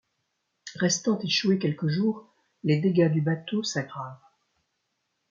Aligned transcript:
Restant 0.79 1.19
échoué 1.19 1.59
quelques 1.59 1.87
jours, 1.87 2.33
les 2.63 2.81
dégâts 2.81 3.11
du 3.13 3.21
bateau 3.21 3.61
s'aggravent. 3.61 4.17